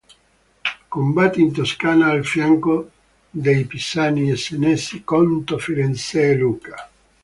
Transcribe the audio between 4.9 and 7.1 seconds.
contro Firenze e Lucca.